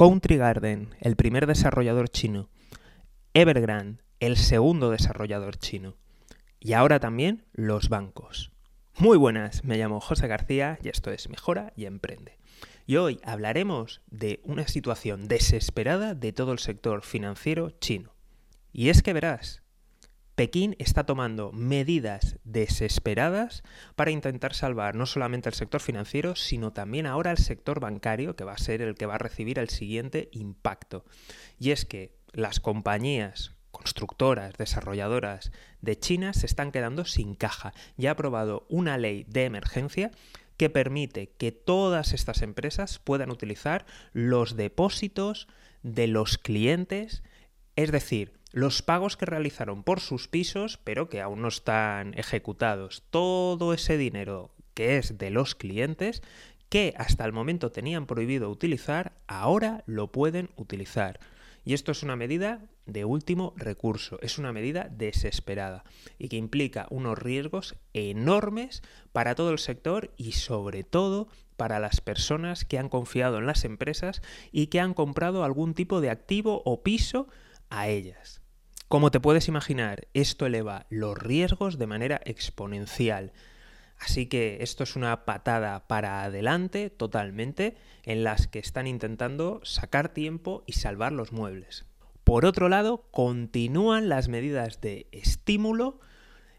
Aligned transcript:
Country 0.00 0.38
Garden, 0.38 0.94
el 1.00 1.14
primer 1.14 1.46
desarrollador 1.46 2.08
chino, 2.08 2.48
Evergrande, 3.34 4.02
el 4.18 4.38
segundo 4.38 4.88
desarrollador 4.90 5.58
chino, 5.58 5.94
y 6.58 6.72
ahora 6.72 7.00
también 7.00 7.44
los 7.52 7.90
bancos. 7.90 8.50
Muy 8.96 9.18
buenas, 9.18 9.62
me 9.62 9.76
llamo 9.76 10.00
José 10.00 10.26
García 10.26 10.78
y 10.82 10.88
esto 10.88 11.10
es 11.10 11.28
Mejora 11.28 11.74
y 11.76 11.84
Emprende. 11.84 12.38
Y 12.86 12.96
hoy 12.96 13.20
hablaremos 13.24 14.00
de 14.10 14.40
una 14.42 14.66
situación 14.68 15.28
desesperada 15.28 16.14
de 16.14 16.32
todo 16.32 16.52
el 16.52 16.60
sector 16.60 17.02
financiero 17.02 17.68
chino. 17.68 18.14
Y 18.72 18.88
es 18.88 19.02
que 19.02 19.12
verás, 19.12 19.60
Pekín 20.40 20.74
está 20.78 21.04
tomando 21.04 21.52
medidas 21.52 22.38
desesperadas 22.44 23.62
para 23.94 24.10
intentar 24.10 24.54
salvar 24.54 24.94
no 24.94 25.04
solamente 25.04 25.50
el 25.50 25.54
sector 25.54 25.82
financiero, 25.82 26.34
sino 26.34 26.72
también 26.72 27.04
ahora 27.04 27.30
el 27.30 27.36
sector 27.36 27.78
bancario, 27.78 28.36
que 28.36 28.44
va 28.44 28.54
a 28.54 28.56
ser 28.56 28.80
el 28.80 28.94
que 28.94 29.04
va 29.04 29.16
a 29.16 29.18
recibir 29.18 29.58
el 29.58 29.68
siguiente 29.68 30.30
impacto. 30.32 31.04
Y 31.58 31.72
es 31.72 31.84
que 31.84 32.16
las 32.32 32.58
compañías 32.58 33.54
constructoras, 33.70 34.54
desarrolladoras 34.54 35.52
de 35.82 35.98
China 35.98 36.32
se 36.32 36.46
están 36.46 36.72
quedando 36.72 37.04
sin 37.04 37.34
caja. 37.34 37.74
Ya 37.98 38.08
ha 38.08 38.12
aprobado 38.12 38.64
una 38.70 38.96
ley 38.96 39.26
de 39.28 39.44
emergencia 39.44 40.10
que 40.56 40.70
permite 40.70 41.32
que 41.36 41.52
todas 41.52 42.14
estas 42.14 42.40
empresas 42.40 42.98
puedan 42.98 43.30
utilizar 43.30 43.84
los 44.14 44.56
depósitos 44.56 45.48
de 45.82 46.06
los 46.06 46.38
clientes, 46.38 47.22
es 47.76 47.92
decir, 47.92 48.39
los 48.52 48.82
pagos 48.82 49.16
que 49.16 49.26
realizaron 49.26 49.82
por 49.82 50.00
sus 50.00 50.28
pisos, 50.28 50.78
pero 50.82 51.08
que 51.08 51.20
aún 51.20 51.42
no 51.42 51.48
están 51.48 52.14
ejecutados. 52.18 53.02
Todo 53.10 53.72
ese 53.74 53.96
dinero 53.96 54.50
que 54.74 54.96
es 54.96 55.18
de 55.18 55.30
los 55.30 55.54
clientes, 55.54 56.22
que 56.68 56.94
hasta 56.96 57.24
el 57.24 57.32
momento 57.32 57.70
tenían 57.70 58.06
prohibido 58.06 58.50
utilizar, 58.50 59.12
ahora 59.26 59.82
lo 59.86 60.12
pueden 60.12 60.50
utilizar. 60.56 61.20
Y 61.64 61.74
esto 61.74 61.92
es 61.92 62.02
una 62.02 62.16
medida 62.16 62.60
de 62.86 63.04
último 63.04 63.52
recurso, 63.56 64.18
es 64.22 64.38
una 64.38 64.52
medida 64.52 64.88
desesperada 64.90 65.84
y 66.18 66.28
que 66.28 66.36
implica 66.36 66.86
unos 66.90 67.18
riesgos 67.18 67.76
enormes 67.92 68.82
para 69.12 69.34
todo 69.34 69.50
el 69.50 69.58
sector 69.58 70.12
y 70.16 70.32
sobre 70.32 70.82
todo 70.82 71.28
para 71.56 71.78
las 71.78 72.00
personas 72.00 72.64
que 72.64 72.78
han 72.78 72.88
confiado 72.88 73.38
en 73.38 73.46
las 73.46 73.64
empresas 73.64 74.22
y 74.50 74.68
que 74.68 74.80
han 74.80 74.94
comprado 74.94 75.44
algún 75.44 75.74
tipo 75.74 76.00
de 76.00 76.10
activo 76.10 76.62
o 76.64 76.82
piso 76.82 77.28
a 77.68 77.88
ellas. 77.88 78.39
Como 78.90 79.12
te 79.12 79.20
puedes 79.20 79.46
imaginar, 79.46 80.08
esto 80.14 80.46
eleva 80.46 80.86
los 80.90 81.16
riesgos 81.16 81.78
de 81.78 81.86
manera 81.86 82.20
exponencial. 82.24 83.32
Así 84.00 84.26
que 84.26 84.58
esto 84.62 84.82
es 84.82 84.96
una 84.96 85.24
patada 85.24 85.86
para 85.86 86.24
adelante 86.24 86.90
totalmente 86.90 87.76
en 88.02 88.24
las 88.24 88.48
que 88.48 88.58
están 88.58 88.88
intentando 88.88 89.60
sacar 89.62 90.08
tiempo 90.08 90.64
y 90.66 90.72
salvar 90.72 91.12
los 91.12 91.30
muebles. 91.30 91.84
Por 92.24 92.44
otro 92.44 92.68
lado, 92.68 93.06
continúan 93.12 94.08
las 94.08 94.26
medidas 94.26 94.80
de 94.80 95.06
estímulo, 95.12 96.00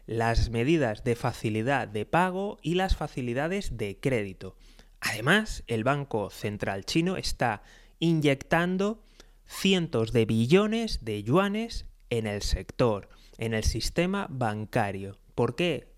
las 0.06 0.48
medidas 0.48 1.04
de 1.04 1.16
facilidad 1.16 1.86
de 1.86 2.06
pago 2.06 2.56
y 2.62 2.76
las 2.76 2.96
facilidades 2.96 3.76
de 3.76 4.00
crédito. 4.00 4.56
Además, 5.00 5.64
el 5.66 5.84
Banco 5.84 6.30
Central 6.30 6.86
chino 6.86 7.18
está 7.18 7.62
inyectando 7.98 9.02
cientos 9.44 10.12
de 10.12 10.24
billones 10.24 11.04
de 11.04 11.22
yuanes 11.22 11.91
en 12.12 12.26
el 12.26 12.42
sector, 12.42 13.08
en 13.38 13.54
el 13.54 13.64
sistema 13.64 14.26
bancario. 14.28 15.18
¿Por 15.34 15.56
qué? 15.56 15.88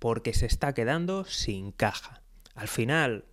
Porque 0.00 0.34
se 0.34 0.46
está 0.46 0.74
quedando 0.74 1.24
sin 1.24 1.70
caja. 1.70 2.20
Al 2.56 2.66
final, 2.66 3.26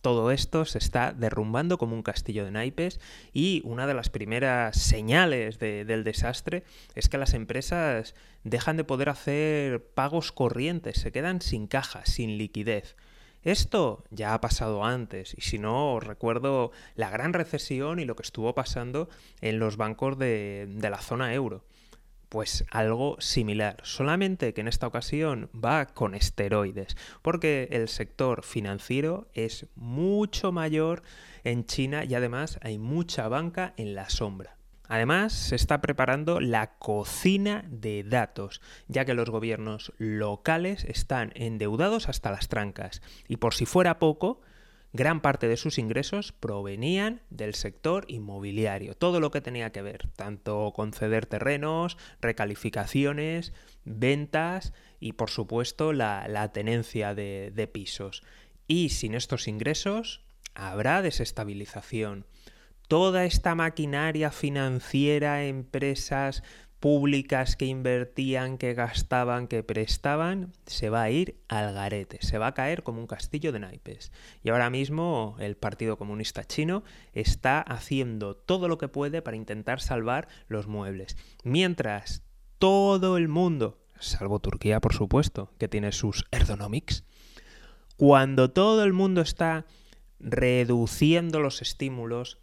todo 0.00 0.30
esto 0.30 0.64
se 0.64 0.78
está 0.78 1.12
derrumbando 1.12 1.76
como 1.76 1.96
un 1.96 2.04
castillo 2.04 2.44
de 2.44 2.52
naipes 2.52 3.00
y 3.32 3.62
una 3.64 3.88
de 3.88 3.94
las 3.94 4.10
primeras 4.10 4.80
señales 4.80 5.58
del 5.58 6.04
desastre 6.04 6.62
es 6.94 7.08
que 7.08 7.18
las 7.18 7.34
empresas 7.34 8.14
dejan 8.44 8.76
de 8.76 8.84
poder 8.84 9.08
hacer 9.08 9.84
pagos 9.92 10.30
corrientes, 10.30 11.00
se 11.00 11.10
quedan 11.10 11.40
sin 11.40 11.66
caja, 11.66 12.06
sin 12.06 12.38
liquidez. 12.38 12.94
Esto 13.46 14.02
ya 14.10 14.34
ha 14.34 14.40
pasado 14.40 14.84
antes 14.84 15.32
y 15.38 15.42
si 15.42 15.60
no 15.60 16.00
recuerdo 16.00 16.72
la 16.96 17.10
gran 17.10 17.32
recesión 17.32 18.00
y 18.00 18.04
lo 18.04 18.16
que 18.16 18.24
estuvo 18.24 18.52
pasando 18.56 19.08
en 19.40 19.60
los 19.60 19.76
bancos 19.76 20.18
de, 20.18 20.66
de 20.68 20.90
la 20.90 21.00
zona 21.00 21.32
euro. 21.32 21.64
Pues 22.28 22.64
algo 22.72 23.14
similar, 23.20 23.76
solamente 23.84 24.52
que 24.52 24.62
en 24.62 24.66
esta 24.66 24.88
ocasión 24.88 25.48
va 25.54 25.86
con 25.86 26.16
esteroides, 26.16 26.96
porque 27.22 27.68
el 27.70 27.86
sector 27.86 28.42
financiero 28.42 29.28
es 29.32 29.68
mucho 29.76 30.50
mayor 30.50 31.04
en 31.44 31.66
China 31.66 32.04
y 32.04 32.16
además 32.16 32.58
hay 32.62 32.78
mucha 32.78 33.28
banca 33.28 33.74
en 33.76 33.94
la 33.94 34.10
sombra. 34.10 34.56
Además, 34.88 35.32
se 35.32 35.56
está 35.56 35.80
preparando 35.80 36.40
la 36.40 36.78
cocina 36.78 37.64
de 37.68 38.04
datos, 38.04 38.60
ya 38.88 39.04
que 39.04 39.14
los 39.14 39.30
gobiernos 39.30 39.92
locales 39.98 40.84
están 40.84 41.32
endeudados 41.34 42.08
hasta 42.08 42.30
las 42.30 42.48
trancas. 42.48 43.02
Y 43.28 43.36
por 43.38 43.54
si 43.54 43.66
fuera 43.66 43.98
poco, 43.98 44.40
gran 44.92 45.20
parte 45.20 45.48
de 45.48 45.56
sus 45.56 45.78
ingresos 45.78 46.32
provenían 46.32 47.20
del 47.30 47.54
sector 47.54 48.04
inmobiliario, 48.08 48.94
todo 48.94 49.20
lo 49.20 49.30
que 49.30 49.40
tenía 49.40 49.70
que 49.70 49.82
ver, 49.82 50.08
tanto 50.16 50.72
conceder 50.74 51.26
terrenos, 51.26 51.98
recalificaciones, 52.20 53.52
ventas 53.84 54.72
y 55.00 55.12
por 55.12 55.30
supuesto 55.30 55.92
la, 55.92 56.50
tenencia 56.52 57.14
de, 57.14 57.52
de 57.54 57.66
pisos. 57.66 58.22
Y 58.66 58.88
sin 58.88 59.14
estos 59.14 59.48
ingresos 59.48 60.24
habrá 60.54 61.02
desestabilización. 61.02 62.26
Toda 62.88 63.24
esta 63.24 63.54
maquinaria 63.54 64.30
financiera, 64.30 65.44
empresas, 65.44 66.42
públicas 66.80 67.56
que 67.56 67.64
invertían, 67.64 68.58
que 68.58 68.74
gastaban, 68.74 69.48
que 69.48 69.62
prestaban, 69.62 70.52
se 70.66 70.90
va 70.90 71.02
a 71.02 71.10
ir 71.10 71.40
al 71.48 71.72
garete, 71.72 72.18
se 72.20 72.38
va 72.38 72.48
a 72.48 72.54
caer 72.54 72.82
como 72.82 73.00
un 73.00 73.06
castillo 73.06 73.50
de 73.50 73.60
naipes. 73.60 74.12
Y 74.42 74.50
ahora 74.50 74.70
mismo 74.70 75.36
el 75.40 75.56
Partido 75.56 75.96
Comunista 75.96 76.44
Chino 76.44 76.84
está 77.12 77.60
haciendo 77.60 78.36
todo 78.36 78.68
lo 78.68 78.78
que 78.78 78.88
puede 78.88 79.22
para 79.22 79.36
intentar 79.36 79.80
salvar 79.80 80.28
los 80.48 80.66
muebles. 80.66 81.16
Mientras 81.44 82.22
todo 82.58 83.16
el 83.16 83.28
mundo, 83.28 83.78
salvo 83.98 84.38
Turquía 84.38 84.80
por 84.80 84.94
supuesto, 84.94 85.52
que 85.58 85.68
tiene 85.68 85.92
sus 85.92 86.24
ergonomics, 86.30 87.04
cuando 87.96 88.50
todo 88.50 88.84
el 88.84 88.92
mundo 88.92 89.22
está 89.22 89.64
reduciendo 90.20 91.40
los 91.40 91.62
estímulos, 91.62 92.38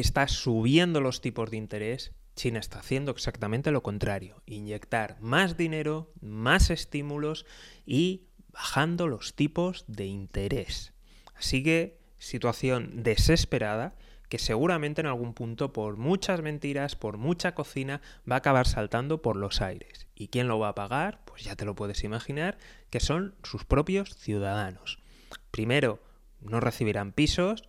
está 0.00 0.28
subiendo 0.28 1.00
los 1.00 1.20
tipos 1.20 1.50
de 1.50 1.56
interés, 1.56 2.12
China 2.34 2.60
está 2.60 2.78
haciendo 2.78 3.10
exactamente 3.10 3.70
lo 3.70 3.82
contrario, 3.82 4.42
inyectar 4.46 5.16
más 5.20 5.56
dinero, 5.56 6.12
más 6.20 6.70
estímulos 6.70 7.46
y 7.84 8.28
bajando 8.52 9.08
los 9.08 9.34
tipos 9.34 9.84
de 9.88 10.06
interés. 10.06 10.92
Así 11.34 11.62
que 11.62 11.98
situación 12.18 13.02
desesperada 13.02 13.96
que 14.28 14.38
seguramente 14.38 15.00
en 15.00 15.06
algún 15.06 15.34
punto 15.34 15.72
por 15.72 15.96
muchas 15.96 16.42
mentiras, 16.42 16.96
por 16.96 17.16
mucha 17.16 17.54
cocina, 17.54 18.00
va 18.30 18.36
a 18.36 18.38
acabar 18.38 18.66
saltando 18.66 19.22
por 19.22 19.36
los 19.36 19.60
aires. 19.60 20.06
¿Y 20.14 20.28
quién 20.28 20.48
lo 20.48 20.58
va 20.58 20.68
a 20.68 20.74
pagar? 20.74 21.24
Pues 21.24 21.44
ya 21.44 21.56
te 21.56 21.64
lo 21.64 21.74
puedes 21.74 22.04
imaginar, 22.04 22.58
que 22.90 23.00
son 23.00 23.34
sus 23.42 23.64
propios 23.64 24.14
ciudadanos. 24.16 24.98
Primero, 25.50 26.00
no 26.40 26.60
recibirán 26.60 27.12
pisos, 27.12 27.68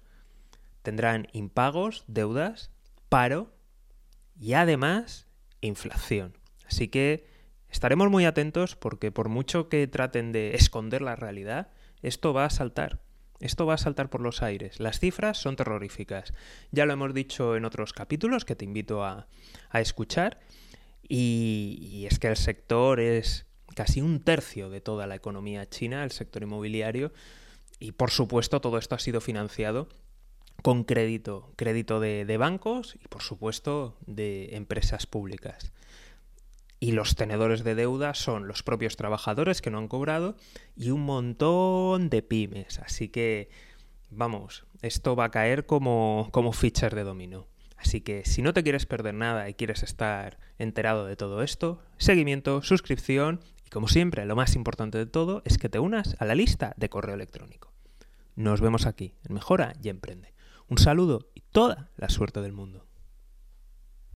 tendrán 0.89 1.27
impagos, 1.33 2.03
deudas, 2.07 2.71
paro 3.09 3.53
y 4.39 4.53
además 4.53 5.27
inflación. 5.61 6.35
Así 6.65 6.87
que 6.87 7.27
estaremos 7.69 8.09
muy 8.09 8.25
atentos 8.25 8.75
porque 8.75 9.11
por 9.11 9.29
mucho 9.29 9.69
que 9.69 9.85
traten 9.85 10.31
de 10.31 10.55
esconder 10.55 11.03
la 11.03 11.15
realidad, 11.15 11.69
esto 12.01 12.33
va 12.33 12.45
a 12.45 12.49
saltar. 12.49 13.03
Esto 13.39 13.67
va 13.67 13.75
a 13.75 13.77
saltar 13.77 14.09
por 14.09 14.21
los 14.21 14.41
aires. 14.41 14.79
Las 14.79 14.99
cifras 14.99 15.37
son 15.37 15.55
terroríficas. 15.55 16.33
Ya 16.71 16.87
lo 16.87 16.93
hemos 16.93 17.13
dicho 17.13 17.55
en 17.55 17.65
otros 17.65 17.93
capítulos 17.93 18.43
que 18.43 18.55
te 18.55 18.65
invito 18.65 19.05
a, 19.05 19.27
escuchar. 19.75 20.39
Y, 21.07 21.77
y 21.83 22.07
es 22.07 22.17
que 22.17 22.29
el 22.29 22.35
sector 22.35 22.99
es 22.99 23.45
casi 23.75 24.01
un 24.01 24.21
tercio 24.21 24.71
de 24.71 24.81
toda 24.81 25.05
la 25.05 25.13
economía 25.13 25.69
china, 25.69 26.03
el 26.03 26.09
sector 26.09 26.41
inmobiliario. 26.41 27.13
Y 27.79 27.91
por 27.91 28.09
supuesto 28.09 28.59
todo 28.59 28.79
esto 28.79 28.95
ha 28.95 28.99
sido 28.99 29.21
financiado 29.21 29.87
con 30.61 30.83
crédito, 30.83 31.51
crédito 31.55 31.99
de, 31.99 32.37
bancos 32.37 32.97
y 33.03 33.07
por 33.07 33.21
supuesto 33.21 33.97
de 34.05 34.55
empresas 34.55 35.05
públicas. 35.05 35.71
Y 36.79 36.93
los 36.93 37.15
tenedores 37.15 37.63
de 37.63 37.75
deuda 37.75 38.13
son 38.13 38.47
los 38.47 38.63
propios 38.63 38.95
trabajadores 38.95 39.61
que 39.61 39.69
no 39.69 39.79
han 39.79 39.87
cobrado 39.89 40.37
y 40.77 40.91
un 40.91 41.01
montón 41.01 42.09
de 42.09 42.21
pymes. 42.21 42.79
Así 42.79 43.09
que, 43.09 43.49
vamos, 44.09 44.65
esto 44.81 45.15
va 45.15 45.25
a 45.25 45.31
caer 45.31 45.65
como, 45.65 46.29
como 46.31 46.53
fichas 46.53 46.93
de 46.93 47.03
dominó. 47.03 47.47
Así 47.75 48.01
que 48.01 48.25
si 48.25 48.41
no 48.41 48.53
te 48.53 48.63
quieres 48.63 48.85
perder 48.85 49.13
nada 49.13 49.49
y 49.49 49.53
quieres 49.53 49.83
estar 49.83 50.37
enterado 50.57 51.05
de 51.05 51.15
todo 51.15 51.43
esto, 51.43 51.81
seguimiento, 51.97 52.61
suscripción 52.61 53.41
y 53.65 53.69
como 53.69 53.87
siempre, 53.87 54.25
lo 54.25 54.35
más 54.35 54.55
importante 54.55 54.97
de 54.97 55.05
todo 55.05 55.41
es 55.45 55.57
que 55.57 55.69
te 55.69 55.79
unas 55.79 56.15
a 56.19 56.25
la 56.25 56.35
lista 56.35 56.73
de 56.77 56.89
correo 56.89 57.15
electrónico. 57.15 57.71
Nos 58.35 58.61
vemos 58.61 58.85
aquí 58.85 59.15
en 59.27 59.33
Mejora 59.35 59.73
y 59.81 59.89
Emprende. 59.89 60.33
Un 60.69 60.77
saludo 60.77 61.31
y 61.33 61.41
toda 61.41 61.89
la 61.97 62.09
suerte 62.09 62.41
del 62.41 62.53
mundo. 62.53 62.85